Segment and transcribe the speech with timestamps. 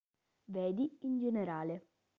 [0.47, 1.85] Vedi, in generale,